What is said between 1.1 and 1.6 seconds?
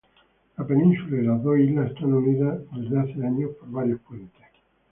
y las dos